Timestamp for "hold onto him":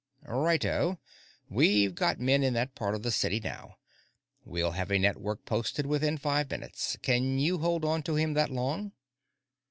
7.59-8.33